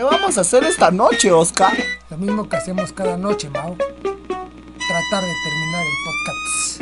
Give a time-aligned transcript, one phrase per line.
[0.00, 1.76] ¿Qué vamos a hacer esta noche, Oscar?
[2.08, 3.76] Lo mismo que hacemos cada noche, Mao.
[3.76, 6.80] Tratar de terminar el podcast.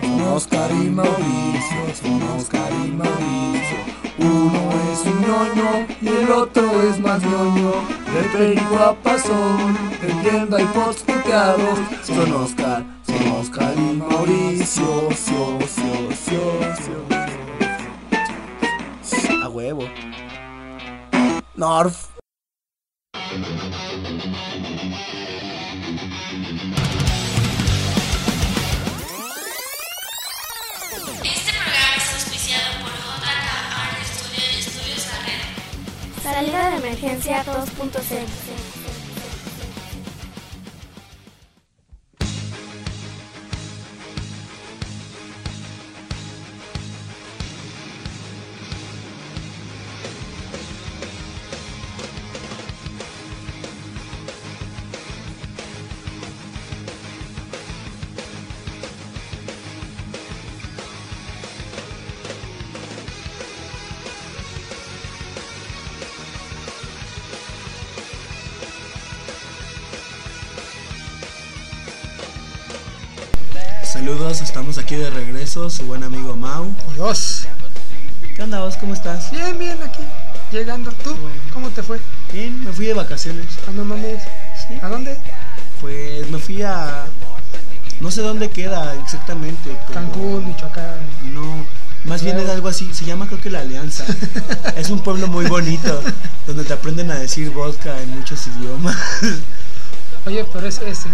[0.00, 3.76] Son Oscar y Mauricio, son Oscar y Mauricio.
[4.16, 7.72] Uno es un ñoño y el otro es más ñoño.
[8.14, 11.78] De perico a pasón, vendiendo iPods puteados.
[12.02, 15.10] Son Oscar, son Oscar y Mauricio.
[15.14, 16.67] Sio, sio, sio,
[19.72, 19.92] huevo.
[21.54, 22.08] Norf.
[31.24, 33.26] Este programa es auspiciado por JK
[33.74, 35.42] Art Studio y Estudios La Red.
[36.22, 38.68] Salida de emergencia 2.0.
[74.08, 76.74] Saludos, estamos aquí de regreso, su buen amigo Mau.
[76.94, 77.46] Dios.
[78.34, 78.78] ¿Qué onda vos?
[78.78, 79.30] ¿Cómo estás?
[79.30, 80.02] Bien, bien, aquí.
[80.50, 80.90] Llegando.
[80.92, 81.10] ¿Tú?
[81.10, 81.36] Bueno.
[81.52, 82.00] ¿Cómo te fue?
[82.32, 83.44] Bien, me fui de vacaciones.
[83.68, 84.22] Ah, no mames.
[84.66, 84.78] Sí.
[84.80, 85.14] ¿A dónde?
[85.82, 87.04] Pues me fui a...
[88.00, 89.76] No sé dónde queda exactamente.
[89.86, 91.00] pero- Cancún, Michoacán.
[91.24, 91.66] No,
[92.04, 92.88] más bien es algo así.
[92.94, 94.06] Se llama creo que La Alianza.
[94.78, 96.00] es un pueblo muy bonito,
[96.46, 98.96] donde te aprenden a decir vodka en muchos idiomas.
[100.24, 101.08] Oye, pero ese, ese,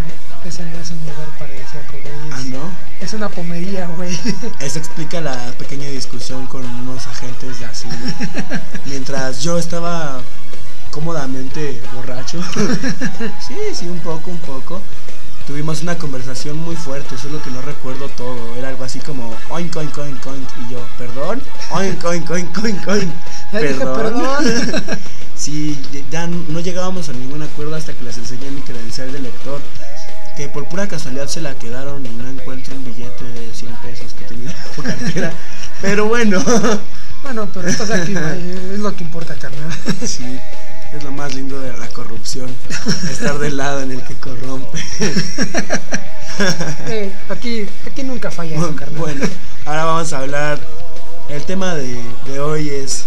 [0.49, 2.33] ese no es un lugar paradisíaco, güey.
[2.33, 3.05] ah, ¿no?
[3.05, 4.19] es una pomería, güey.
[4.61, 7.95] Eso explica la pequeña discusión con unos agentes de asilo.
[8.87, 10.21] Mientras yo estaba
[10.91, 12.43] cómodamente borracho.
[13.47, 14.81] sí, sí, un poco, un poco.
[15.47, 18.57] Tuvimos una conversación muy fuerte, solo que no recuerdo todo.
[18.57, 20.49] Era algo así como oink, oink, oink, oink.
[20.67, 21.43] Y yo, perdón,
[21.73, 23.13] oink, oink, oink, oink, oink.
[23.53, 24.45] Dije, perdón.
[25.37, 25.79] sí,
[26.11, 29.61] ya no llegábamos a ningún acuerdo hasta que les enseñé mi credencial de lector.
[30.37, 34.15] Que por pura casualidad se la quedaron y no encuentro un billete de 100 pesos
[34.19, 35.33] que tenía en su cartera.
[35.81, 36.43] Pero bueno,
[37.23, 38.15] Bueno, pero estás aquí.
[38.75, 39.73] Es lo que importa, carnal.
[40.07, 40.39] sí,
[40.93, 42.55] es lo más lindo de la corrupción.
[43.11, 44.79] Estar del lado en el que corrompe.
[46.89, 48.99] Eh, aquí, aquí nunca falla eso, carnal.
[48.99, 49.25] Bueno,
[49.65, 50.59] ahora vamos a hablar.
[51.31, 53.07] El tema de, de hoy es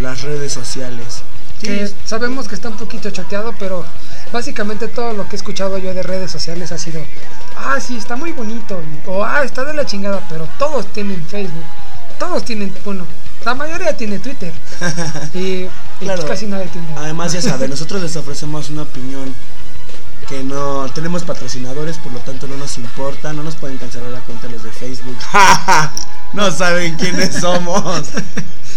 [0.00, 1.22] las redes sociales.
[1.62, 3.84] Que sabemos que está un poquito choteado, pero
[4.32, 7.02] básicamente todo lo que he escuchado yo de redes sociales ha sido,
[7.56, 11.64] ah, sí, está muy bonito, o ah, está de la chingada, pero todos tienen Facebook,
[12.18, 13.06] todos tienen, bueno,
[13.44, 14.52] la mayoría tiene Twitter,
[15.34, 15.66] y,
[16.26, 16.88] casi nadie tiene.
[16.96, 19.34] Además, ya saben, nosotros les ofrecemos una opinión
[20.28, 24.20] que no tenemos patrocinadores, por lo tanto no nos importa, no nos pueden cancelar la
[24.20, 25.16] cuenta los de Facebook.
[26.34, 28.08] no saben quiénes somos.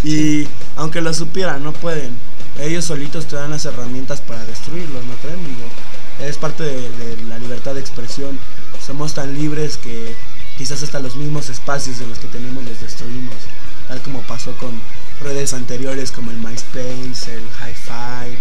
[0.03, 0.47] Y
[0.78, 2.17] aunque lo supieran, no pueden.
[2.59, 5.44] Ellos solitos te dan las herramientas para destruirlos, ¿no creen?
[5.45, 5.67] Digo,
[6.19, 8.39] es parte de, de la libertad de expresión.
[8.85, 10.16] Somos tan libres que
[10.57, 13.35] quizás hasta los mismos espacios de los que tenemos los destruimos.
[13.88, 14.79] Tal como pasó con
[15.22, 18.38] redes anteriores como el MySpace, el Hi-Fi.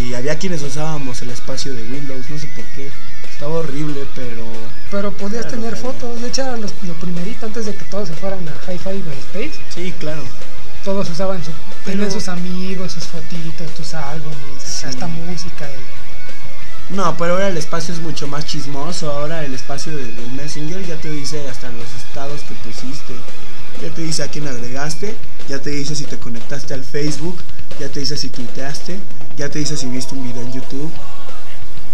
[0.00, 2.90] Y había quienes usábamos el espacio de Windows, no sé por qué.
[3.32, 4.44] Estaba horrible, pero...
[4.90, 5.92] Pero podías Claro, tener claro.
[5.92, 8.90] fotos, de hecho era los- lo primerito antes de que todos se fueran a Hi-Fi
[8.90, 10.22] y MySpace, Sí, claro.
[10.84, 11.50] Todos usaban su,
[11.84, 14.86] tenían sus amigos, sus fotitos, tus álbumes, Sí.
[14.86, 15.66] hasta música.
[15.70, 19.12] y- No, pero ahora el espacio es mucho más chismoso.
[19.12, 23.14] Ahora el espacio de- del Messenger ya te dice hasta los estados que pusiste.
[23.80, 25.16] Ya te dice a quién agregaste.
[25.48, 27.38] Ya te dice si te conectaste al Facebook.
[27.78, 28.98] Ya te dice si tuiteaste.
[29.36, 30.90] Ya te dice si viste un video en YouTube.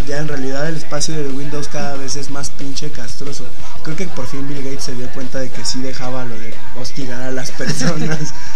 [0.07, 3.45] Ya en realidad el espacio de Windows cada vez es más pinche castroso.
[3.83, 6.55] Creo que por fin Bill Gates se dio cuenta de que sí dejaba lo de
[6.81, 8.19] hostigar a las personas.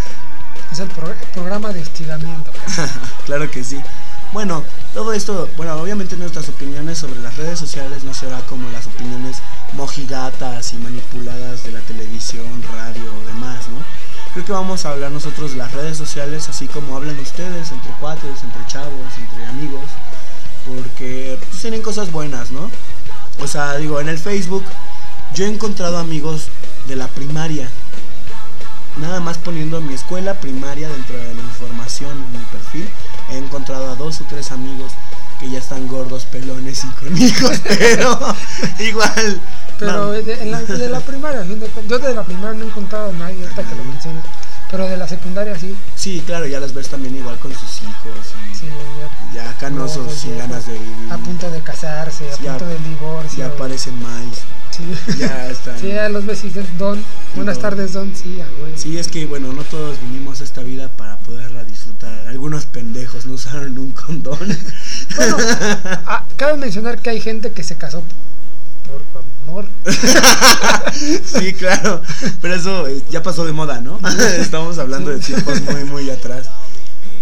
[0.73, 2.53] Es el, pro- programa de estiramiento.
[3.27, 3.81] claro que sí.
[4.33, 4.63] Bueno,
[4.95, 9.39] todo esto, bueno, obviamente nuestras opiniones sobre las redes sociales no será como las opiniones
[9.73, 13.79] mojigatas y manipuladas de la televisión, radio o demás, ¿no?
[14.33, 17.91] Creo que vamos a hablar nosotros de las redes sociales así como hablan ustedes, entre
[17.95, 19.83] cuates, entre chavos, entre amigos,
[20.65, 22.71] porque pues, tienen cosas buenas, ¿no?
[23.43, 24.65] O sea, digo, en el Facebook
[25.35, 26.49] yo he encontrado amigos
[26.87, 27.69] de la primaria,
[28.97, 32.89] nada más poniendo mi escuela primaria dentro de la información en mi perfil,
[33.31, 34.93] he encontrado a dos o tres amigos
[35.39, 38.19] que ya están gordos, pelones y con hijos, pero
[38.81, 39.41] igual.
[39.79, 40.11] Pero no.
[40.11, 41.43] de, en la, de la primaria,
[41.89, 44.25] yo de la primaria no he encontrado a nadie, ahorita que lo mencionas.
[44.71, 45.75] Pero de la secundaria sí.
[45.97, 48.35] Sí, claro, ya las ves también igual con sus hijos.
[48.53, 48.67] y sí
[49.35, 51.11] ya, ya canosos, No, sin ganas de vivir.
[51.13, 53.39] a punto de casarse, a ya- punto del divorcio.
[53.39, 54.39] Ya parecen maíz.
[55.07, 55.19] Sí.
[55.19, 55.79] Ya están.
[55.79, 57.03] Sí, a los dicen, Don,
[57.35, 57.63] buenas Don.
[57.63, 58.15] tardes, Don.
[58.15, 58.73] Sí, a güey.
[58.77, 62.29] Sí, es que bueno, no todos vinimos a esta vida para poderla disfrutar.
[62.29, 64.39] Algunos pendejos no usaron un condón.
[65.17, 65.37] Bueno,
[66.37, 68.03] cabe mencionar que hay gente que se casó
[69.13, 69.67] por amor.
[71.25, 72.03] sí, claro.
[72.41, 74.01] Pero eso eh, ya pasó de moda, ¿no?
[74.39, 76.49] Estamos hablando de tiempos muy, muy atrás.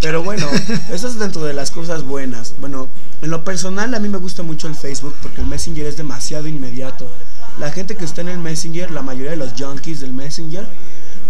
[0.01, 0.47] Pero bueno,
[0.93, 2.55] eso es dentro de las cosas buenas.
[2.61, 2.89] Bueno,
[3.21, 6.47] en lo personal a mí me gusta mucho el Facebook porque el Messenger es demasiado
[6.47, 7.11] inmediato.
[7.59, 10.67] La gente que está en el Messenger, la mayoría de los junkies del Messenger,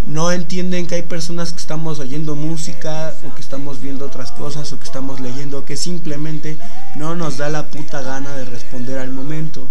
[0.06, 4.72] no entienden que hay personas que estamos oyendo música o que estamos viendo otras cosas
[4.72, 6.58] o que estamos leyendo que simplemente
[6.96, 9.66] no nos da la puta gana de responder al momento.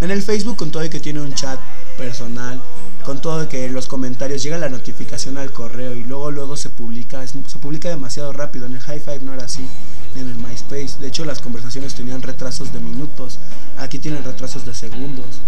[0.00, 1.58] En el Facebook con todo y que tiene un chat
[1.96, 2.60] personal,
[3.04, 6.56] con todo y que en los comentarios llega la notificación al correo y luego luego
[6.56, 8.66] se publica, es- se publica demasiado rápido.
[8.66, 9.66] En el High Five no era así,
[10.14, 10.98] ni en el MySpace.
[11.00, 13.38] De hecho las conversaciones tenían retrasos de minutos,
[13.76, 15.40] aquí tienen retrasos de segundos.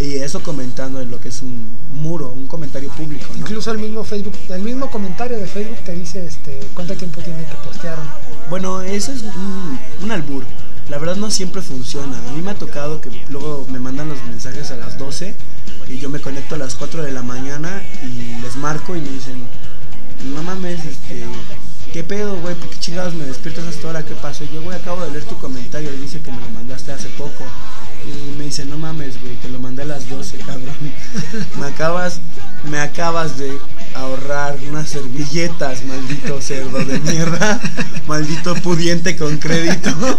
[0.00, 3.40] Y eso comentando en lo que es un muro, un comentario público, ¿no?
[3.40, 7.44] Incluso el mismo Facebook, el mismo comentario de Facebook te dice este cuánto tiempo tiene
[7.44, 7.98] que postear.
[8.48, 10.44] Bueno, eso es un, un albur.
[10.88, 12.18] La verdad no siempre funciona.
[12.28, 15.34] A mí me ha tocado que luego me mandan los mensajes a las 12
[15.88, 19.08] y yo me conecto a las 4 de la mañana y les marco y me
[19.08, 19.46] dicen,
[20.34, 21.24] no mames, este,
[21.92, 22.54] ¿qué pedo, güey?
[22.54, 24.04] ¿Por qué chingados me despiertas hasta ahora?
[24.04, 24.44] ¿Qué pasó?
[24.44, 27.44] Yo, güey, acabo de leer tu comentario y dice que me lo mandaste hace poco.
[28.04, 30.74] Y me dice, no mames, güey, te lo mandé a las 12, cabrón.
[31.60, 32.20] me acabas,
[32.68, 33.56] me acabas de
[33.94, 37.60] ahorrar unas servilletas, maldito cerdo de mierda,
[38.06, 39.90] maldito pudiente con crédito.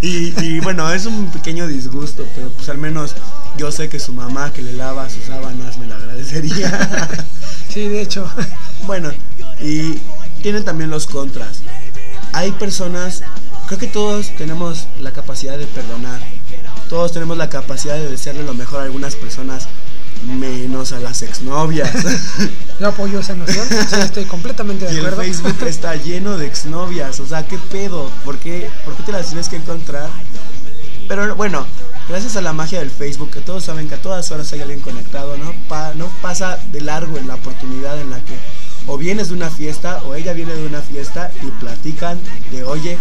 [0.00, 3.16] Y, y bueno, es un pequeño disgusto, pero pues al menos
[3.58, 7.08] yo sé que su mamá que le lava sus sábanas me la agradecería.
[7.68, 8.26] Sí, de hecho.
[8.86, 9.10] Bueno,
[9.60, 10.00] y
[10.42, 11.60] tienen también los contras.
[12.32, 13.22] Hay personas,
[13.66, 16.18] creo que todos tenemos la capacidad de perdonar.
[16.88, 19.68] Todos tenemos la capacidad de desearle lo mejor a algunas personas,
[20.26, 21.90] menos a las exnovias.
[22.80, 23.66] Yo apoyo esa noción.
[23.68, 25.22] Sí, estoy completamente de y el acuerdo.
[25.22, 27.20] Facebook está lleno de exnovias.
[27.20, 28.10] O sea, ¿qué pedo?
[28.24, 30.08] ¿Por qué, ¿Por qué te las tienes que encontrar?
[31.06, 31.66] Pero bueno,
[32.08, 34.80] gracias a la magia del Facebook, que todos saben que a todas horas hay alguien
[34.80, 35.52] conectado, ¿no?
[35.94, 38.34] No pasa de largo en la oportunidad en la que
[38.86, 42.18] o vienes de una fiesta o ella viene de una fiesta y platican
[42.50, 42.98] de, oye,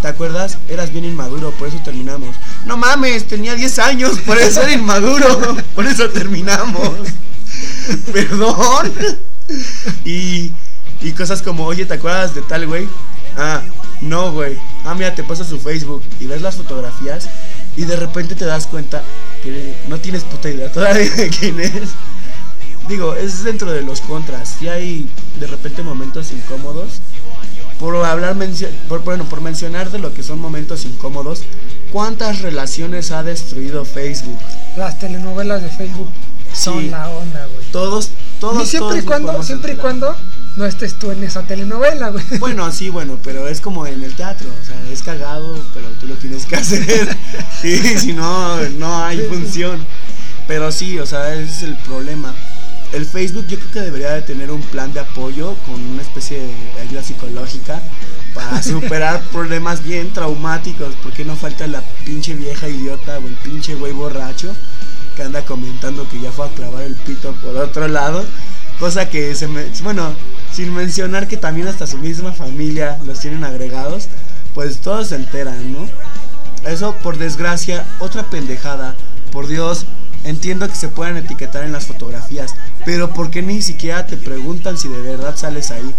[0.00, 0.58] ¿te acuerdas?
[0.68, 2.36] Eras bien inmaduro, por eso terminamos.
[2.66, 6.90] No mames, tenía 10 años, por eso era inmaduro, por eso terminamos.
[8.12, 8.92] Perdón.
[10.04, 10.52] Y,
[11.00, 12.88] y cosas como, oye, ¿te acuerdas de tal güey?
[13.36, 13.62] Ah,
[14.00, 14.56] no, güey.
[14.84, 17.28] Ah, mira, te pasa su Facebook y ves las fotografías
[17.78, 19.02] y de repente te das cuenta
[19.42, 21.90] que no tienes puta idea todavía de quién es.
[22.88, 24.56] Digo, es dentro de los contras.
[24.58, 25.08] Si hay
[25.38, 27.00] de repente momentos incómodos.
[27.78, 28.36] Por hablar,
[28.88, 31.44] por, bueno, por mencionar de lo que son momentos incómodos,
[31.92, 34.36] ¿cuántas relaciones ha destruido Facebook?
[34.76, 36.08] Las telenovelas de Facebook
[36.52, 36.90] son Sí.
[36.90, 37.64] la onda, güey.
[37.70, 38.10] Todos,
[38.40, 40.16] todos, y siempre todos y cuando, siempre y cuando
[40.58, 42.24] no estés tú en esa telenovela, güey.
[42.40, 46.06] Bueno, sí, bueno, pero es como en el teatro, o sea, es cagado, pero tú
[46.06, 47.16] lo tienes que hacer.
[47.62, 49.78] Y si no, no hay función.
[50.48, 52.34] Pero sí, o sea, ese es el problema.
[52.92, 56.38] El Facebook yo creo que debería de tener un plan de apoyo con una especie
[56.38, 57.80] de ayuda psicológica
[58.34, 63.74] para superar problemas bien traumáticos, porque no falta la pinche vieja idiota o el pinche
[63.74, 64.54] güey borracho
[65.14, 68.24] que anda comentando que ya fue a clavar el pito por otro lado,
[68.78, 70.14] cosa que se me, bueno,
[70.58, 74.08] sin mencionar que también hasta su misma familia los tienen agregados,
[74.54, 75.88] pues todos se enteran, ¿no?
[76.68, 78.96] Eso por desgracia, otra pendejada.
[79.30, 79.86] Por Dios,
[80.24, 84.76] entiendo que se puedan etiquetar en las fotografías, pero ¿por qué ni siquiera te preguntan
[84.76, 85.94] si de verdad sales ahí?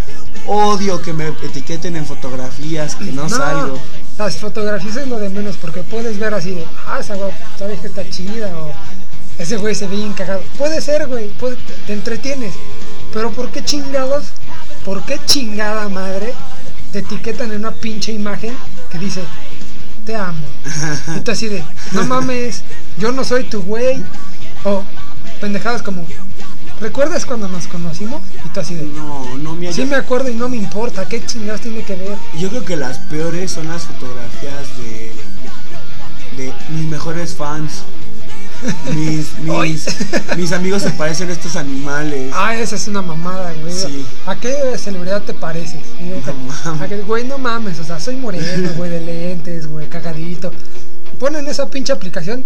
[0.45, 3.79] Odio que me etiqueten en fotografías que no, salgo.
[4.17, 7.79] Las fotografías es lo de menos porque puedes ver así de, ah, esa güey, sabes
[7.79, 8.73] que está chida o
[9.37, 10.41] ese güey se ve bien cagado.
[10.57, 11.55] Puede ser, güey, puede-
[11.87, 12.53] te entretienes.
[13.13, 14.25] Pero ¿por qué chingados?
[14.89, 16.34] ¿Por qué chingada madre
[16.91, 18.55] te etiquetan en una pinche imagen
[18.89, 19.22] que dice,
[20.03, 20.39] te amo?
[21.15, 22.63] Y tú así de, no mames,
[22.98, 24.03] yo no soy tu güey.
[24.63, 24.84] O
[25.39, 26.08] pendejadas como,
[26.81, 28.24] ¿recuerdas cuando nos conocimos?
[28.43, 31.24] Y tú así de, No, no me sí me acuerdo y no me importa, ¿qué
[31.24, 32.17] chingados tiene que ver?
[32.39, 35.12] Yo creo que las peores son las fotografías de,
[36.36, 37.84] de mis mejores fans.
[38.95, 39.85] Mis, mis,
[40.37, 42.31] mis amigos se parecen a estos animales.
[42.35, 43.73] Ah, esa es una mamada, güey.
[43.73, 44.05] Sí.
[44.25, 45.81] ¿A qué celebridad te pareces?
[45.99, 46.81] No mames.
[46.81, 50.51] ¿A qué- güey, no mames, o sea, soy moreno, güey, de lentes, güey, cagadito.
[51.19, 52.43] ponen esa pinche aplicación,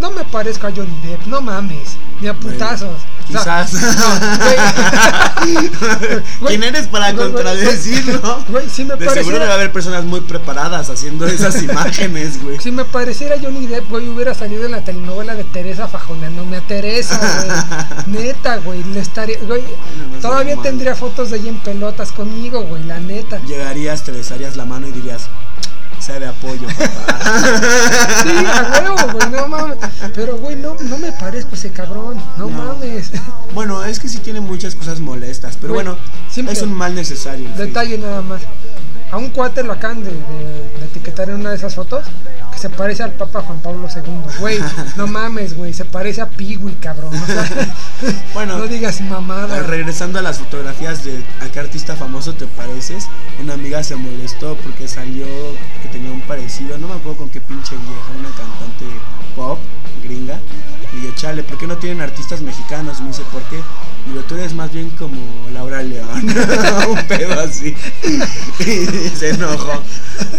[0.00, 2.96] no me parezco a Johnny Depp, no mames, ni a putazos.
[3.34, 3.72] O sea, Quizás.
[6.40, 6.58] güey.
[6.58, 8.44] ¿Quién eres para contradecirlo?
[8.48, 12.58] güey, sí me De seguro pareciera- debe haber personas muy preparadas haciendo esas imágenes, güey.
[12.60, 16.60] Si me pareciera Johnny Depp, güey, hubiera salido en la telenovela de Teresa fajoneándome a
[16.60, 17.18] Teresa,
[18.06, 18.06] güey.
[18.24, 19.62] Neta, güey, le estaría, güey,
[20.12, 23.40] no todavía tendría fotos de ella en pelotas conmigo, güey, la neta.
[23.46, 25.26] Llegarías, te besarías la mano y dirías,
[25.98, 27.20] sea de apoyo, papá.
[28.22, 29.76] Sí, a huevo, güey, no mames.
[30.14, 32.50] Pero, güey, no, no me parezco ese cabrón, no, No.
[32.74, 33.10] mames.
[33.54, 35.98] bueno, es que sí tiene muchas cosas molestas, pero Güey, bueno,
[36.50, 37.48] es un mal necesario.
[37.56, 38.42] Detalle nada más.
[39.10, 40.16] A un cuate lo acaban de, de-
[40.80, 42.04] de etiquetar en una de esas fotos
[42.64, 44.38] se parece al Papa Juan Pablo II.
[44.40, 44.58] Güey,
[44.96, 47.14] no mames, güey, se parece a Piwi, cabrón.
[47.14, 47.46] O sea,
[48.32, 49.60] Bueno, no digas mamada.
[49.64, 53.06] Regresando a las fotografías de a qué artista famoso te pareces,
[53.38, 55.26] una amiga se molestó porque salió
[55.82, 58.86] que tenía un parecido, no me acuerdo con qué pinche vieja, una cantante
[59.36, 59.58] pop
[60.02, 60.40] gringa.
[60.96, 63.00] Y yo, chale, ¿por qué no tienen artistas mexicanos?
[63.00, 63.60] Me dice, ¿por qué?
[64.06, 65.18] Digo, tú eres más bien como
[65.52, 66.24] Laura León,
[66.88, 67.74] un pedo así.
[68.60, 69.82] Y se enojó.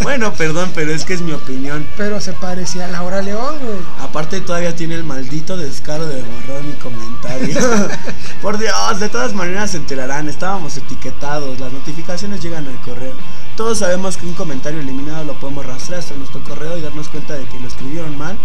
[0.02, 1.86] Bueno, perdón, pero es que es mi opinión.
[1.96, 3.78] Pero se parecía a Laura León, güey.
[4.00, 7.56] Aparte todavía tiene el maldito descaro de borrar mi comentario.
[8.42, 13.14] Por Dios, de todas maneras se enterarán, estábamos etiquetados, las notificaciones llegan al correo.
[13.56, 17.34] Todos sabemos que un comentario eliminado lo podemos rastrear hasta nuestro correo y darnos cuenta
[17.34, 18.36] de que lo escribieron mal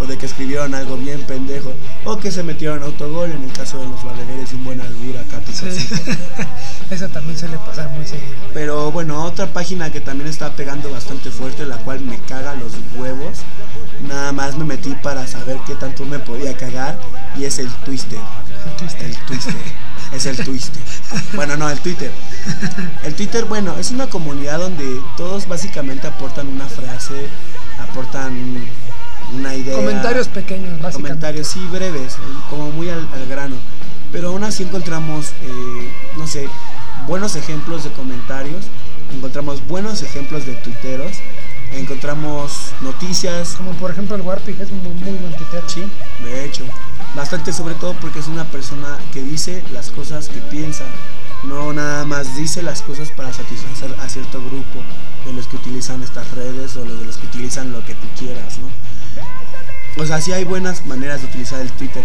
[0.00, 1.72] o de que escribieron algo bien pendejo
[2.04, 5.18] o que se metieron autogol en el caso de los valedores y un buen albur
[5.18, 5.40] acá.
[5.52, 5.66] Sí.
[6.90, 8.26] Eso también suele pasar muy seguido.
[8.52, 12.72] Pero bueno, otra página que también está pegando bastante fuerte, la cual me caga los
[12.96, 13.38] huevos.
[14.08, 16.98] Nada más me metí para saber qué tanto me podía cagar
[17.36, 18.18] y es el Twister.
[18.78, 19.06] Twister.
[19.06, 19.54] El Twister.
[20.12, 20.82] Es el Twister.
[21.34, 22.10] Bueno, no, el Twitter.
[23.04, 27.28] El Twitter, bueno, es una comunidad donde todos básicamente aportan una frase,
[27.80, 28.34] aportan
[29.34, 29.74] una idea.
[29.76, 31.08] Comentarios pequeños, básicamente.
[31.08, 32.16] Comentarios, sí, breves,
[32.50, 33.56] como muy al, al grano.
[34.12, 36.48] Pero aún así encontramos, eh, no sé,
[37.06, 38.64] buenos ejemplos de comentarios,
[39.14, 41.12] encontramos buenos ejemplos de tuiteros,
[41.72, 45.68] encontramos noticias, Como por ejemplo el Warpig, es muy, muy buen tuitero.
[45.68, 45.82] sí,
[46.24, 46.64] de hecho,
[47.16, 50.84] bastante sobre todo porque es una persona que dice las cosas que piensa,
[51.44, 54.82] no nada más dice las cosas para satisfacer a cierto grupo
[55.24, 58.06] de los que utilizan estas redes o los de los que utilizan lo que tú
[58.18, 58.68] quieras, ¿no?
[60.02, 62.04] O sea, sí hay buenas maneras de utilizar el Twitter,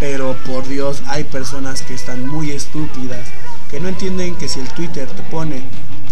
[0.00, 3.28] pero por Dios hay personas que están muy estúpidas,
[3.70, 5.62] que no entienden que si el Twitter te pone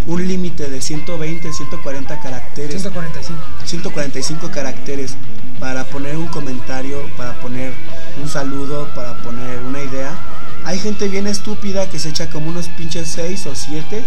[0.07, 3.41] un límite de 120, 140 caracteres, 145.
[3.65, 5.17] 145 caracteres
[5.59, 7.73] para poner un comentario, para poner
[8.21, 10.11] un saludo, para poner una idea.
[10.65, 14.03] Hay gente bien estúpida que se echa como unos pinches 6 o 7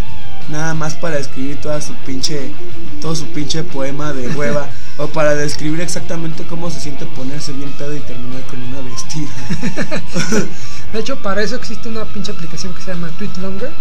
[0.49, 2.51] nada más para escribir toda su pinche
[3.01, 4.67] todo su pinche poema de hueva
[4.97, 9.29] o para describir exactamente cómo se siente ponerse bien pedo y terminar con una vestida.
[10.93, 13.71] De hecho, para eso existe una pinche aplicación que se llama Tweet Longer,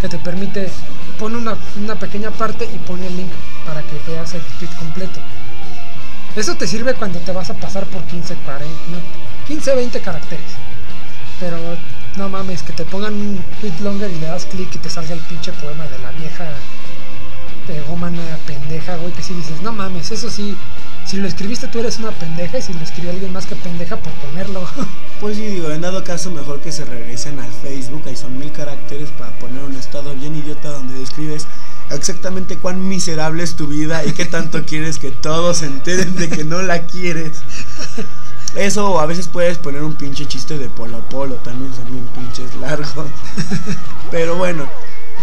[0.00, 0.70] que te permite,
[1.18, 3.30] pone una, una pequeña parte y pone el link
[3.66, 5.20] para que veas el tweet completo.
[6.36, 8.98] Eso te sirve cuando te vas a pasar por 15, 40, no,
[9.48, 10.52] 15, 20 caracteres.
[11.40, 11.56] Pero
[12.16, 15.14] no mames, que te pongan un tweet longer y le das clic y te salga
[15.14, 16.46] el pinche poema de la vieja
[17.66, 20.56] pegómana pendeja, güey, que si dices, no mames, eso sí,
[21.04, 23.96] si lo escribiste tú eres una pendeja y si lo escribió alguien más que pendeja
[23.96, 24.66] por ponerlo.
[25.20, 28.50] Pues sí, digo, en dado caso mejor que se regresen al Facebook, ahí son mil
[28.52, 31.46] caracteres para poner un estado bien idiota donde describes
[31.90, 36.28] exactamente cuán miserable es tu vida y qué tanto quieres que todos se enteren de
[36.28, 37.42] que no la quieres.
[38.54, 42.06] Eso, a veces puedes poner un pinche chiste de polo a polo, también son bien
[42.14, 43.06] pinches largos.
[44.10, 44.68] Pero bueno,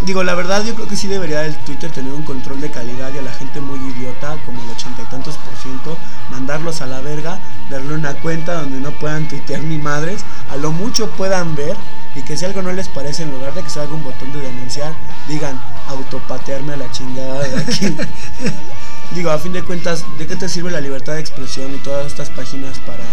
[0.06, 3.14] digo, la verdad yo creo que sí debería el Twitter tener un control de calidad
[3.14, 5.98] y a la gente muy idiota, como el ochenta y tantos por ciento,
[6.32, 7.40] mandarlos a la verga,
[7.70, 11.76] darle una cuenta donde no puedan tuitear ni madres, a lo mucho puedan ver
[12.16, 14.42] y que si algo no les parece, en lugar de que salga un botón de
[14.42, 14.94] denunciar,
[15.28, 17.96] digan autopatearme a la chingada de aquí.
[19.16, 22.08] Digo, a fin de cuentas, ¿de qué te sirve la libertad de expresión y todas
[22.08, 23.06] estas páginas para,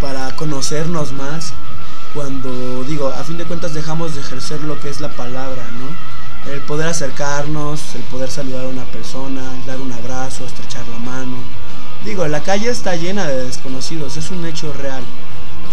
[0.00, 1.54] para conocernos más?
[2.14, 6.52] Cuando, digo, a fin de cuentas dejamos de ejercer lo que es la palabra, ¿no?
[6.52, 11.36] El poder acercarnos, el poder saludar a una persona, dar un abrazo, estrechar la mano.
[12.04, 15.02] Digo, la calle está llena de desconocidos, es un hecho real.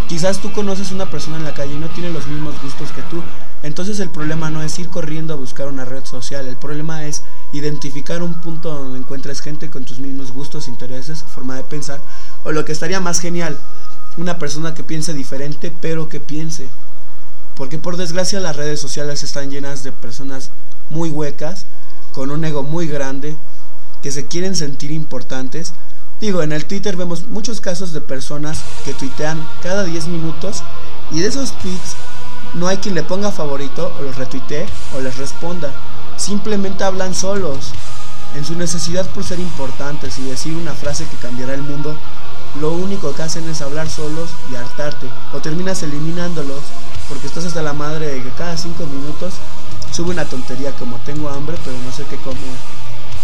[0.08, 3.02] Quizás tú conoces una persona en la calle y no tiene los mismos gustos que
[3.04, 3.22] tú.
[3.64, 7.22] Entonces el problema no es ir corriendo a buscar una red social, el problema es
[7.52, 12.02] identificar un punto donde encuentres gente con tus mismos gustos, intereses, forma de pensar,
[12.44, 13.60] o lo que estaría más genial,
[14.18, 16.70] una persona que piense diferente pero que piense.
[17.56, 20.52] Porque por desgracia las redes sociales están llenas de personas
[20.90, 21.66] muy huecas,
[22.12, 23.38] con un ego muy grande,
[24.02, 25.74] que se quieren sentir importantes,
[26.22, 30.62] Digo, en el Twitter vemos muchos casos de personas que tuitean cada 10 minutos
[31.10, 31.96] y de esos tweets
[32.54, 35.74] no hay quien le ponga favorito o los retuitee o les responda.
[36.18, 37.72] Simplemente hablan solos.
[38.36, 41.96] En su necesidad por ser importantes y decir una frase que cambiará el mundo,
[42.60, 45.08] lo único que hacen es hablar solos y hartarte.
[45.34, 46.60] O terminas eliminándolos
[47.10, 49.34] porque estás hasta la madre de que cada 5 minutos
[49.92, 52.40] sube una tontería como tengo hambre pero no sé qué comer.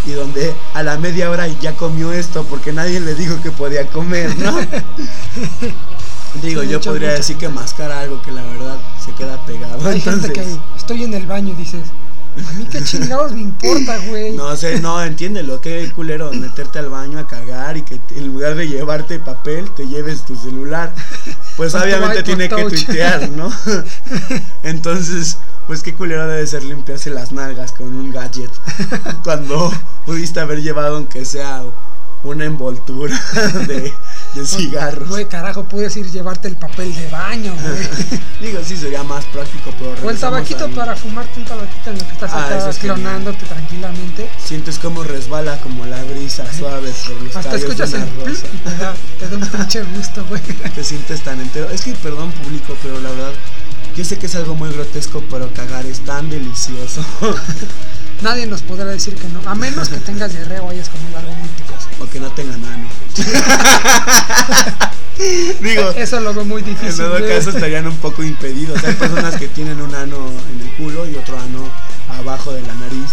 [0.06, 3.88] Y donde a la media hora ya comió esto porque nadie le dijo que podía
[3.88, 4.58] comer, ¿no?
[6.42, 7.18] Digo, Sí, yo mucho, podría mucho.
[7.18, 9.90] decir que mascara algo que la verdad se queda pegado.
[9.90, 11.82] Hay gente que estoy en el baño y dices,
[12.46, 14.36] a mí qué chingados me importa, güey.
[14.36, 18.56] no sé, no, entiéndelo, qué culero meterte al baño a cagar y que en lugar
[18.56, 20.94] de llevarte papel te lleves tu celular.
[21.56, 23.52] Pues obviamente tiene que tuitear, ¿no?
[24.64, 28.52] Entonces, pues qué culero debe ser limpiarse las nalgas con un gadget
[29.24, 29.72] cuando
[30.06, 31.64] pudiste haber llevado aunque sea
[32.30, 33.20] una envoltura
[33.68, 33.94] de,
[34.36, 35.10] de cigarros.
[35.10, 38.22] Güey, carajo, puedes ir llevarte el papel de baño, güey.
[38.42, 41.98] Digo, sí sería más práctico, pero O el tabaquito al- para fumarte un tabaquito en
[41.98, 42.78] lo que estás Ah, acá genial.
[42.80, 44.30] clonándote tranquilamente.
[44.44, 48.26] Sientes como resbala como la brisa suave por los Hasta tallos de escuchas una el
[48.26, 48.48] rosa.
[49.20, 50.42] te da un pinche gusto, güey.
[50.76, 51.70] Te sientes tan entero.
[51.70, 53.32] Es que, perdón público, pero la verdad,
[53.98, 57.04] yo sé que es algo muy grotesco, pero cagar es tan delicioso.
[58.22, 61.34] Nadie nos podrá decir que no, a menos que tengas diarrea o hayas comido algo
[61.34, 61.88] muy picoso.
[62.00, 62.88] o que no tengan ano.
[65.62, 66.98] Digo, Eso lo veo muy en difícil.
[67.06, 67.28] todo güey.
[67.28, 68.84] caso estarían un poco impedidos.
[68.84, 70.18] Hay personas que tienen un ano
[70.52, 71.64] en el culo y otro ano
[72.20, 73.10] abajo de la nariz.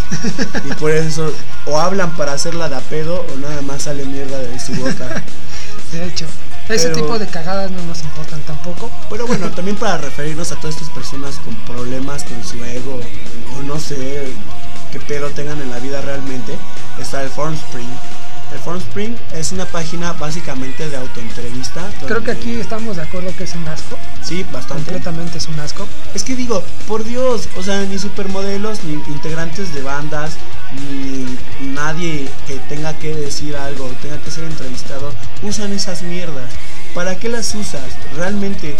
[0.69, 1.31] Y por eso
[1.65, 5.23] o hablan para hacerla de a pedo o nada más sale mierda de su boca.
[5.91, 6.25] De hecho,
[6.69, 8.89] ese Pero- tipo de cagadas no nos importan tampoco.
[9.09, 12.99] Pero bueno, también para referirnos a todas estas personas con problemas con su ego
[13.57, 14.33] o no sé
[14.91, 16.53] qué pedo tengan en la vida realmente,
[16.99, 17.89] está el Formspring.
[18.53, 21.81] El Formspring es una página básicamente de autoentrevista.
[22.05, 23.97] Creo que aquí estamos de acuerdo que es un asco.
[24.23, 24.85] Sí, bastante.
[24.85, 25.85] Completamente es un asco.
[26.13, 30.33] Es que digo, por Dios, o sea, ni supermodelos, ni integrantes de bandas,
[30.73, 31.37] ni
[31.73, 36.51] nadie que tenga que decir algo, tenga que ser entrevistado, usan esas mierdas.
[36.93, 37.83] ¿Para qué las usas?
[38.15, 38.75] Realmente,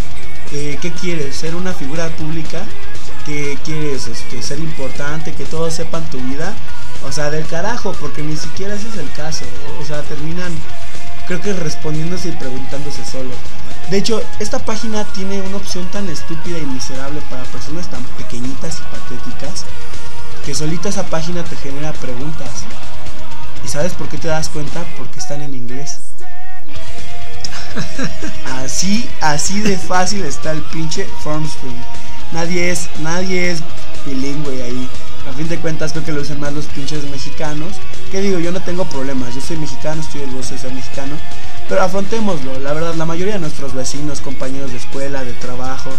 [0.51, 1.35] eh, ¿qué quieres?
[1.35, 2.63] ¿Ser una figura pública?
[3.25, 4.07] ¿Qué quieres?
[4.07, 5.33] Este, ¿Ser importante?
[5.33, 6.53] ¿Que todos sepan tu vida?
[7.05, 9.45] O sea, del carajo, porque ni siquiera ese es el caso.
[9.81, 10.51] O sea, terminan,
[11.27, 13.31] creo que respondiéndose y preguntándose solo.
[13.89, 18.79] De hecho, esta página tiene una opción tan estúpida y miserable para personas tan pequeñitas
[18.79, 19.65] y patéticas
[20.45, 22.49] que solita esa página te genera preguntas.
[23.63, 24.85] ¿Y sabes por qué te das cuenta?
[24.97, 25.97] Porque están en inglés.
[28.63, 31.75] Así, así de fácil está el pinche Formspring.
[32.31, 33.61] Nadie es, nadie es
[34.05, 34.89] bilingüe ahí.
[35.29, 37.73] A fin de cuentas creo que lo usan más los pinches mexicanos.
[38.11, 39.35] Que digo, yo no tengo problemas.
[39.35, 41.15] Yo soy mexicano, estoy orgulloso de ser mexicano.
[41.67, 42.59] Pero afrontémoslo.
[42.59, 45.91] La verdad, la mayoría de nuestros vecinos, compañeros de escuela, de trabajo,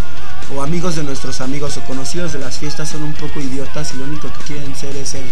[0.54, 3.98] o amigos de nuestros amigos o conocidos de las fiestas son un poco idiotas y
[3.98, 5.24] lo único que quieren ser es ser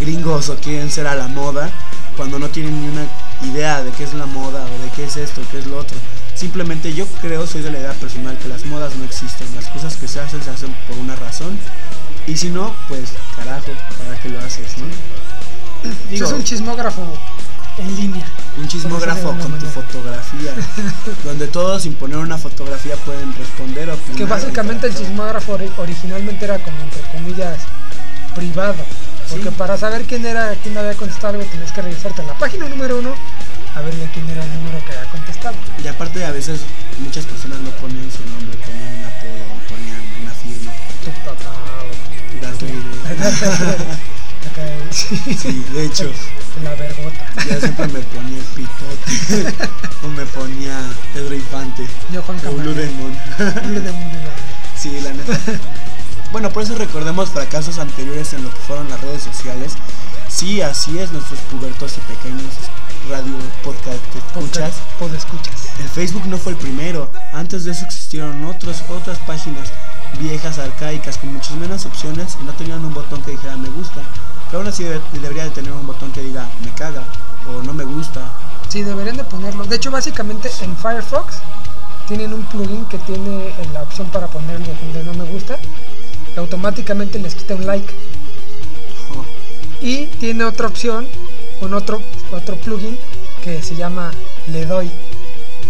[0.00, 1.70] gringos o quieren ser a la moda
[2.16, 3.06] cuando no tienen ni una
[3.42, 5.96] idea de qué es la moda o de qué es esto, qué es lo otro.
[6.34, 9.46] Simplemente yo creo, soy de la idea personal, que las modas no existen.
[9.54, 11.58] Las cosas que se hacen se hacen por una razón.
[12.26, 15.90] Y si no, pues carajo, ¿para qué lo haces, no?
[16.10, 17.02] Digo, es un chismógrafo
[17.78, 18.26] en línea.
[18.56, 20.52] un chismógrafo con tu fotografía,
[21.24, 26.44] donde todos sin poner una fotografía pueden responder o Que básicamente el chismógrafo ori- originalmente
[26.44, 27.58] era como entre comillas
[28.34, 28.84] privado.
[29.30, 29.54] Porque Sí.
[29.58, 32.98] para saber quién era, quién había contestado algo, tenías que regresarte a la página número
[32.98, 33.14] uno
[33.74, 35.54] a ver de quién era el número que había contestado.
[35.84, 36.60] Y aparte a veces
[36.98, 40.72] muchas personas no ponían su nombre, ponían un apodo ponían una firma.
[41.04, 41.52] Tu papá
[41.84, 41.88] o
[42.40, 43.88] Vader.
[44.52, 46.10] Acá, sí, Sí, de hecho,
[46.62, 47.26] la vergota.
[47.48, 49.68] ya siempre me ponía el pitote.
[50.02, 50.78] o me ponía
[51.14, 51.86] Pedro Infante.
[52.12, 52.74] Yo Juan Blue Camargo.
[52.74, 53.18] Demon.
[53.36, 54.32] Blue Demon, Blue Demon.
[54.76, 55.38] Sí, la neta.
[56.30, 59.72] Bueno, por eso recordemos fracasos anteriores en lo que fueron las redes sociales.
[60.28, 62.52] Sí, así es, nuestros pubertos y pequeños
[63.08, 63.32] radio
[63.64, 64.74] podcast escuchas.
[64.98, 65.68] Pod escuchas.
[65.80, 67.10] El Facebook no fue el primero.
[67.32, 69.72] Antes de eso existieron otros, otras páginas
[70.18, 74.00] viejas, arcaicas, con muchas menos opciones y no tenían un botón que dijera me gusta.
[74.46, 77.04] Pero aún así debe- debería de tener un botón que diga me caga
[77.46, 78.30] o no me gusta.
[78.68, 79.64] Sí, deberían de ponerlo.
[79.64, 81.36] De hecho, básicamente en Firefox
[82.06, 85.58] tienen un plugin que tiene la opción para ponerlo donde no me gusta.
[86.34, 87.92] Y automáticamente les quita un like.
[89.16, 89.24] Oh,
[89.80, 91.06] Y tiene otra opción,
[91.60, 92.00] con otro,
[92.32, 92.98] otro plugin
[93.42, 94.10] que se llama
[94.48, 94.90] Le doy.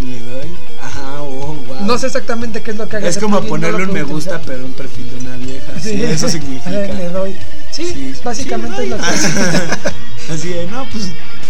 [0.06, 0.48] Le doy.
[0.82, 1.84] Ajá, oh, wow.
[1.87, 3.08] No sé exactamente qué es lo que haga.
[3.08, 4.52] Es como plugin, ponerle un me gusta, utilizar.
[4.54, 5.72] pero un perfil de una vieja.
[5.80, 6.70] Sí, eso significa.
[6.70, 7.37] Le doy.
[7.72, 9.02] Sí, Sí, básicamente sí, es lo que.
[10.32, 11.04] Así de, no, pues,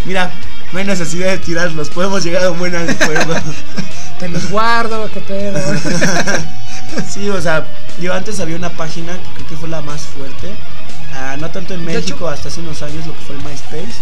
[0.04, 0.30] mira,
[0.72, 3.34] no hay necesidad de tirarlos, podemos llegar a un buen acuerdo.
[4.18, 5.58] Te los guardo, qué pedo.
[7.08, 7.66] sí, o sea,
[8.00, 10.50] yo antes había una página que creo que fue la más fuerte,
[11.14, 14.00] ah, no tanto en hecho- México, hasta hace unos años, lo que fue el MySpace.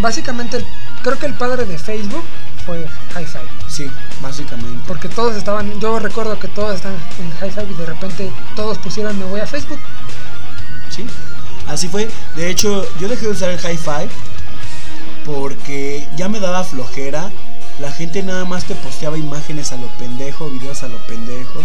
[0.00, 0.64] Básicamente,
[1.02, 2.22] creo que el padre de Facebook
[2.70, 3.38] fue Hi-Fi.
[3.68, 4.80] Sí, básicamente.
[4.86, 9.18] Porque todos estaban, yo recuerdo que todos estaban en Hi-Fi y de repente todos pusieron
[9.18, 9.80] me voy a Facebook.
[10.88, 11.04] Sí,
[11.66, 12.08] así fue.
[12.36, 14.08] De hecho, yo dejé de usar el hi-fi
[15.24, 17.30] porque ya me daba flojera.
[17.80, 21.64] La gente nada más te posteaba imágenes a lo pendejo, videos a lo pendejo.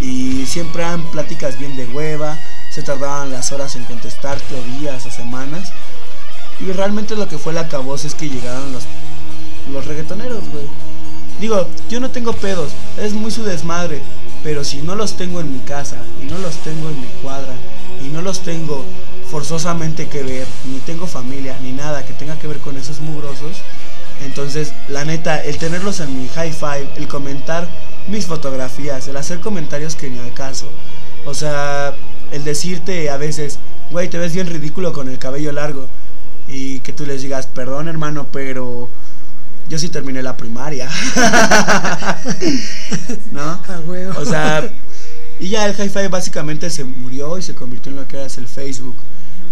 [0.00, 2.36] Y siempre eran pláticas bien de hueva.
[2.70, 5.72] Se tardaban las horas en contestarte, o días, o semanas.
[6.60, 8.84] Y realmente lo que fue la caboz es que llegaron los,
[9.70, 10.64] los reggaetoneros, güey.
[11.40, 14.00] Digo, yo no tengo pedos, es muy su desmadre.
[14.42, 17.54] Pero si no los tengo en mi casa, y no los tengo en mi cuadra,
[18.04, 18.84] y no los tengo
[19.30, 23.58] forzosamente que ver, ni tengo familia, ni nada que tenga que ver con esos mugrosos,
[24.24, 27.68] entonces, la neta, el tenerlos en mi high five, el comentar
[28.08, 30.68] mis fotografías, el hacer comentarios que ni al caso,
[31.24, 31.94] o sea,
[32.32, 33.58] el decirte a veces,
[33.90, 35.86] güey, te ves bien ridículo con el cabello largo,
[36.48, 38.88] y que tú les digas, perdón hermano, pero
[39.68, 40.88] yo sí terminé la primaria.
[43.32, 43.60] ¿No?
[43.86, 44.20] Huevo.
[44.20, 44.70] O sea,
[45.40, 48.48] y ya el hi-fi básicamente se murió y se convirtió en lo que era el
[48.48, 48.96] Facebook.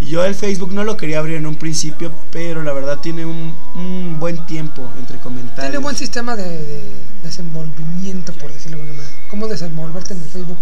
[0.01, 3.27] Y yo el Facebook no lo quería abrir en un principio, pero la verdad tiene
[3.27, 5.71] un, un buen tiempo entre comentarios.
[5.71, 6.91] Tiene buen sistema de, de
[7.23, 9.21] desenvolvimiento, por decirlo de alguna manera.
[9.29, 10.57] ¿Cómo desenvolverte en el Facebook?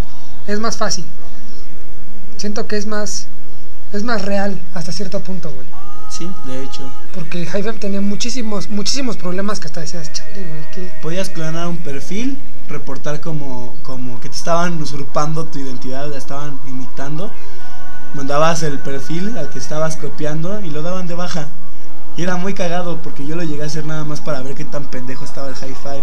[0.47, 1.05] Es más fácil.
[2.37, 3.29] Siento que es más
[3.93, 5.67] es más real hasta cierto punto, güey.
[6.19, 6.91] Sí, de hecho.
[7.15, 11.77] Porque Hi-Fi tenía muchísimos muchísimos problemas que hasta decías, chale, güey, que Podías clonar un
[11.77, 12.37] perfil,
[12.69, 17.31] reportar como, como que te estaban usurpando tu identidad, la estaban imitando.
[18.15, 21.47] Mandabas el perfil al que estabas copiando y lo daban de baja.
[22.17, 24.65] Y era muy cagado porque yo lo llegué a hacer nada más para ver qué
[24.65, 26.03] tan pendejo estaba el hi-fi.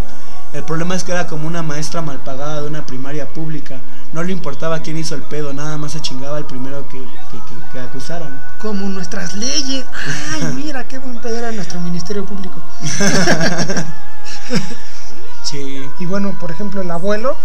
[0.55, 3.79] El problema es que era como una maestra mal pagada de una primaria pública.
[4.13, 7.37] No le importaba quién hizo el pedo, nada más se chingaba el primero que, que,
[7.37, 8.41] que- que acusaran.
[8.59, 9.85] como nuestras leyes.
[10.33, 12.61] Ay, mira qué buen pedo era nuestro Ministerio Público.
[15.43, 17.37] Sí, Y bueno, por ejemplo, el abuelo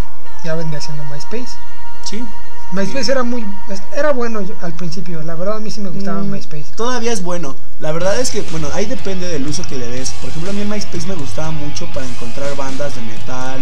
[0.43, 1.57] ya vendría haciendo MySpace.
[2.05, 2.25] sí.
[2.73, 3.45] MySpace era muy
[3.97, 6.67] era bueno al principio, la verdad a mí sí me gustaba Mm, MySpace.
[6.77, 7.57] Todavía es bueno.
[7.81, 10.11] La verdad es que, bueno, ahí depende del uso que le des.
[10.21, 13.61] Por ejemplo, a mí en MySpace me gustaba mucho para encontrar bandas de metal,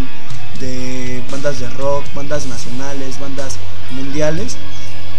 [0.61, 3.57] de bandas de rock, bandas nacionales, bandas
[3.93, 4.57] mundiales,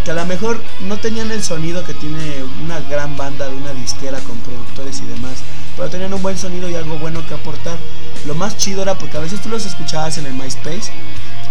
[0.03, 3.73] que a lo mejor no tenían el sonido que tiene una gran banda de una
[3.73, 5.39] disquera con productores y demás,
[5.75, 7.77] pero tenían un buen sonido y algo bueno que aportar.
[8.25, 10.91] Lo más chido era porque a veces tú los escuchabas en el MySpace,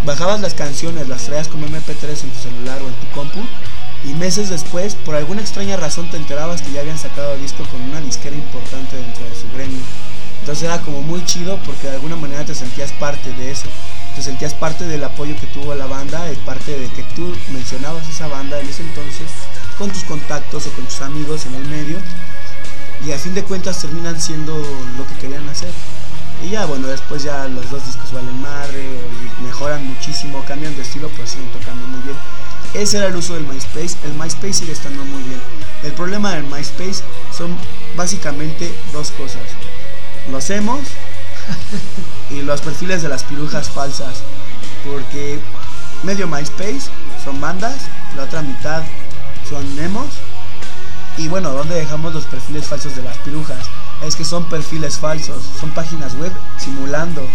[0.05, 3.39] bajabas las canciones, las traías como MP3 en tu celular o en tu compu,
[4.03, 7.81] y meses después, por alguna extraña razón, te enterabas que ya habían sacado disco con
[7.81, 9.81] una disquera importante dentro de su gremio.
[10.39, 13.67] Entonces era como muy chido porque de alguna manera te sentías parte de eso.
[14.15, 18.07] Te sentías parte del apoyo que tuvo la banda y parte de que tú mencionabas
[18.07, 19.27] esa banda en ese entonces
[19.77, 21.97] con tus contactos o con tus amigos en el medio.
[23.05, 24.57] Y a fin de cuentas terminan siendo
[24.97, 25.71] lo que querían hacer.
[26.43, 28.85] Y ya, bueno, después ya los dos discos valen madre,
[29.43, 32.15] mejoran muchísimo, cambian de estilo, pero siguen tocando muy bien.
[32.73, 33.97] Ese era el uso del MySpace.
[34.05, 35.41] El MySpace sigue estando muy bien.
[35.83, 37.03] El problema del MySpace
[37.35, 37.57] son
[37.95, 39.41] básicamente dos cosas.
[40.31, 40.81] Los emos
[42.29, 44.21] y los perfiles de las pirujas falsas.
[44.85, 45.39] Porque
[46.03, 46.83] medio MySpace
[47.23, 47.75] son bandas,
[48.15, 48.83] la otra mitad
[49.49, 50.07] son emos.
[51.17, 53.65] Y bueno, ¿dónde dejamos los perfiles falsos de las pirujas?
[54.05, 57.27] Es que son perfiles falsos, son páginas web simulando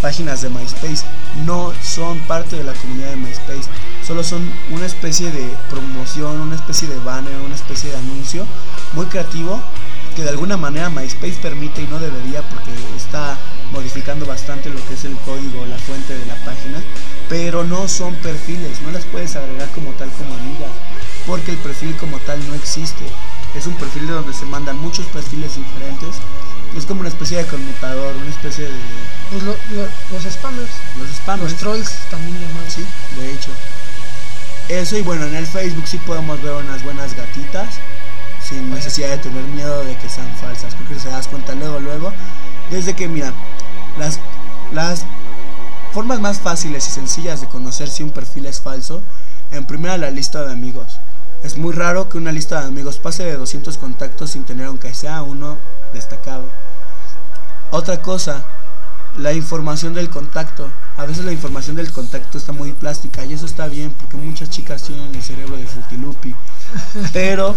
[0.00, 1.04] páginas de MySpace.
[1.46, 3.68] No son parte de la comunidad de MySpace,
[4.06, 8.46] solo son una especie de promoción, una especie de banner, una especie de anuncio
[8.92, 9.60] muy creativo
[10.14, 13.36] que de alguna manera MySpace permite y no debería porque está
[13.72, 16.80] modificando bastante lo que es el código, la fuente de la página,
[17.28, 20.70] pero no son perfiles, no las puedes agregar como tal como amigas,
[21.26, 23.04] porque el perfil como tal no existe.
[23.54, 26.16] Es un perfil de donde se mandan muchos perfiles diferentes.
[26.76, 28.74] Es como una especie de conmutador, una especie de
[29.30, 31.52] Pues lo- lo- los spammers, los spammers.
[31.52, 32.72] los trolls también llamados.
[32.72, 32.84] Sí,
[33.20, 33.50] de hecho.
[34.68, 37.68] Eso y bueno, en el Facebook sí podemos ver unas buenas gatitas
[38.48, 40.74] sin necesidad de tener miedo de que sean falsas.
[40.74, 42.12] Creo que se das cuenta luego, luego.
[42.70, 43.32] Desde que, mira,
[43.98, 44.18] las,
[44.72, 45.04] las
[45.92, 49.00] formas más fáciles y sencillas de conocer si un perfil es falso,
[49.52, 50.98] en primera la lista de amigos.
[51.44, 54.94] Es muy raro que una lista de amigos pase de 200 contactos sin tener aunque
[54.94, 55.58] sea uno
[55.92, 56.48] destacado.
[57.70, 58.44] Otra cosa,
[59.18, 60.70] la información del contacto.
[60.96, 64.48] A veces la información del contacto está muy plástica y eso está bien porque muchas
[64.48, 66.34] chicas tienen el cerebro de frutilupi.
[67.12, 67.54] Pero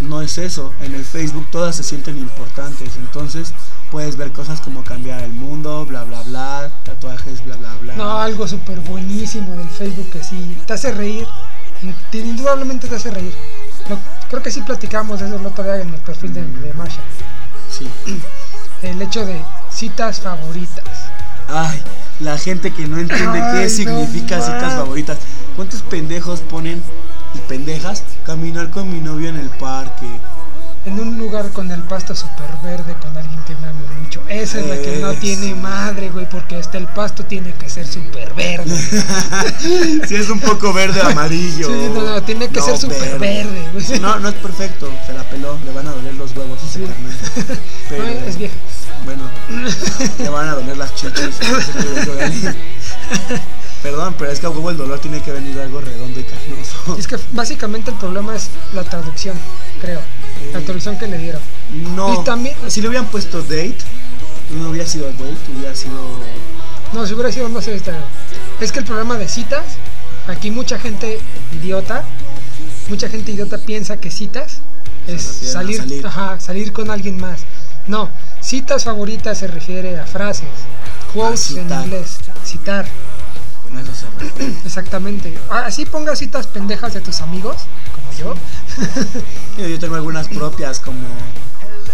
[0.00, 0.74] no es eso.
[0.82, 2.96] En el Facebook todas se sienten importantes.
[2.96, 3.54] Entonces
[3.90, 7.96] puedes ver cosas como cambiar el mundo, bla, bla, bla, tatuajes, bla, bla, bla.
[7.96, 11.26] No, algo súper buenísimo del Facebook que sí te hace reír.
[12.10, 13.34] Te- Indudablemente te hace reír.
[14.28, 17.00] Creo que sí platicamos de eso el otro día en el perfil de, de Masha.
[17.70, 17.88] Sí.
[18.82, 20.84] El hecho de citas favoritas.
[21.48, 21.80] Ay,
[22.20, 25.18] la gente que no entiende Ay, qué no significa citas favoritas.
[25.56, 26.82] ¿Cuántos pendejos ponen
[27.34, 30.06] y pendejas caminar con mi novio en el parque?
[30.86, 34.22] En un lugar con el pasto súper verde, con alguien que me ame mucho.
[34.28, 37.84] Esa es la que no tiene madre, güey, porque hasta el pasto tiene que ser
[37.86, 38.76] súper verde.
[40.06, 41.66] si es un poco verde amarillo.
[41.66, 43.98] Sí, no, no, tiene que ser súper verde, güey.
[44.00, 46.78] No, no es perfecto, se la peló, le van a doler los huevos a ese
[46.78, 46.84] Sí.
[46.86, 47.58] carnal.
[47.88, 48.54] Pero, No, es vieja.
[49.04, 49.22] Bueno,
[50.18, 51.36] le van a doler las chichis.
[53.86, 56.96] Perdón, pero es que a huevo el dolor tiene que venir algo redondo y carnoso.
[56.98, 59.38] Es que básicamente el problema es la traducción,
[59.80, 60.00] creo.
[60.52, 61.40] La traducción que le dieron.
[61.94, 63.76] No, Y también- si le hubieran puesto date,
[64.50, 65.24] no hubiera sido date,
[65.56, 65.94] hubiera sido.
[66.92, 67.92] No, si hubiera sido, no sé, este,
[68.60, 69.62] es que el problema de citas,
[70.26, 71.20] aquí mucha gente
[71.52, 72.02] idiota,
[72.88, 74.58] mucha gente idiota piensa que citas
[75.06, 76.04] es salir, salir.
[76.04, 77.42] Ajá, salir con alguien más.
[77.86, 80.48] No, citas favoritas se refiere a frases,
[81.14, 82.84] quotes en inglés, citar,
[83.70, 84.54] Bueno, eso se refiere.
[84.64, 85.38] exactamente.
[85.50, 87.56] Ah, Así pongas citas pendejas de tus amigos,
[87.94, 88.34] como yo.
[89.58, 91.06] Yo, yo tengo algunas propias como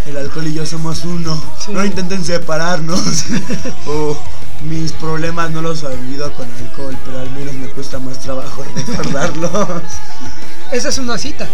[0.06, 1.40] el alcohol y yo somos uno.
[1.64, 1.72] Sí.
[1.72, 3.24] No intenten separarnos.
[3.86, 4.16] o
[4.62, 9.52] mis problemas no los olvido con alcohol, pero al menos me cuesta más trabajo recordarlos.
[10.72, 11.48] Esa es una cita.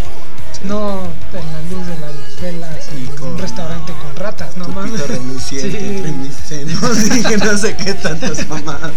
[0.65, 5.07] No en la luz de las velas Y con un restaurante con ratas, no mames.
[5.07, 6.03] reluciente y
[7.23, 8.93] que no sé qué tantas mamadas.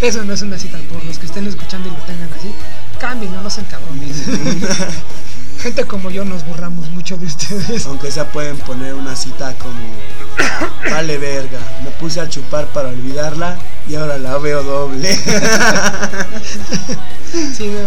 [0.00, 2.52] Eso no es una cita, por los que estén escuchando y lo tengan así,
[2.98, 4.24] cambien, no sean cabrones.
[5.62, 7.84] Gente como yo nos burlamos mucho de ustedes.
[7.86, 9.78] Aunque sea pueden poner una cita como
[10.90, 15.18] Vale verga, me puse a chupar para olvidarla y ahora la veo doble.
[17.56, 17.78] Sí, no,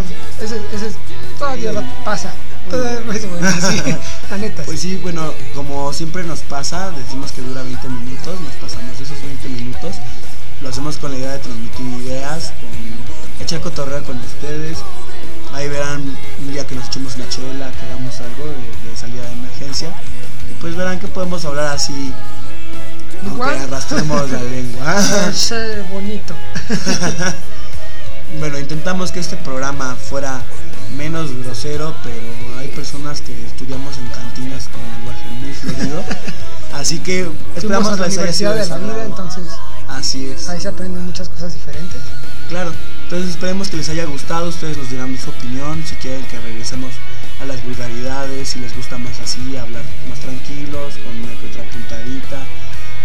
[0.45, 0.95] ese, ese es-
[1.37, 2.31] todavía va- pasa.
[2.69, 3.81] Todavía es bueno, sí,
[4.31, 4.63] la neta.
[4.63, 9.21] Pues sí, bueno, como siempre nos pasa, decimos que dura 20 minutos, nos pasamos esos
[9.21, 9.95] 20 minutos.
[10.61, 14.77] Lo hacemos con la idea de transmitir ideas, con echar cotorreo con ustedes.
[15.53, 16.01] Ahí verán
[16.39, 19.93] un día que nos echemos una chela, que hagamos algo de, de salida de emergencia.
[20.49, 22.11] Y pues verán que podemos hablar así,
[23.27, 24.95] aunque arrastremos la lengua.
[25.91, 26.33] Bonito.
[28.39, 30.41] Bueno, intentamos que este programa fuera
[30.97, 36.03] menos grosero, pero hay personas que estudiamos en cantinas con lenguaje muy fluido.
[36.73, 39.43] Así que esperamos la sido universidad de la vida, entonces
[39.87, 40.49] Así es.
[40.49, 42.01] ahí se aprenden muchas cosas diferentes.
[42.49, 42.71] Claro.
[43.03, 44.49] Entonces esperemos que les haya gustado.
[44.49, 45.83] Ustedes nos dirán su opinión.
[45.85, 46.91] Si quieren que regresemos
[47.41, 51.63] a las vulgaridades, si les gusta más así, hablar más tranquilos, con una que otra
[51.71, 52.45] puntadita.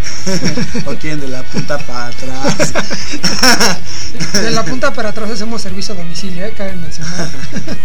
[0.87, 2.73] o quieren de la punta para atrás.
[4.33, 6.55] De la punta para atrás hacemos servicio a domicilio, ¿eh?
[6.57, 7.29] cabe mencionar.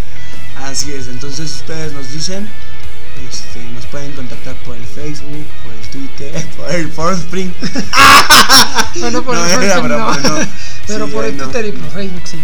[0.64, 2.48] Así es, entonces ustedes nos dicen,
[3.30, 6.48] este, nos pueden contactar por el Facebook, por el Twitter,
[6.96, 7.52] por el Spring.
[9.00, 10.30] Bueno, por No, el era broma, no.
[10.40, 10.46] no.
[10.88, 11.38] Pero Sí, por el.
[11.38, 12.40] Twitter y por Facebook sí.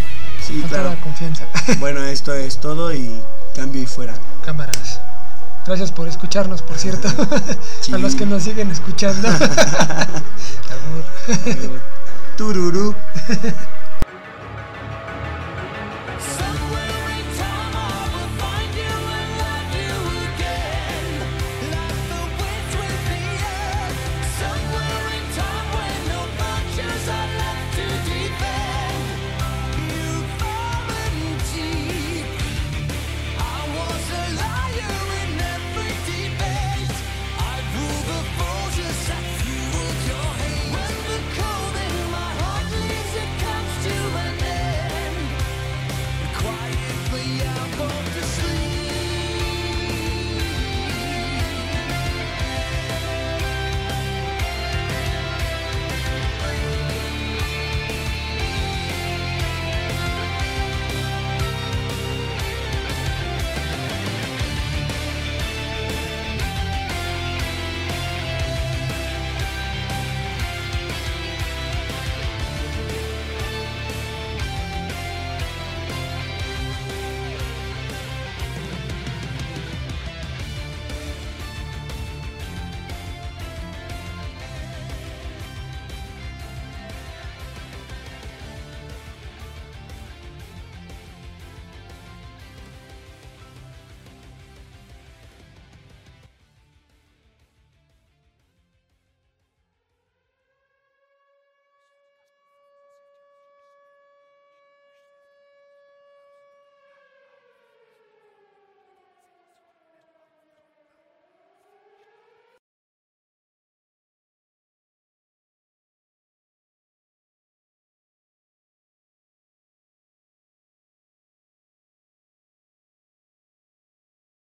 [0.45, 0.84] Sí, Con claro.
[0.86, 1.45] toda confianza.
[1.79, 3.21] Bueno, esto es todo y
[3.55, 4.15] cambio y fuera.
[4.43, 4.99] Cámaras.
[5.65, 7.08] Gracias por escucharnos, por cierto.
[7.82, 7.93] Sí.
[7.93, 9.27] A los que nos siguen escuchando.
[9.27, 11.03] Amor.
[12.38, 12.95] Tururú.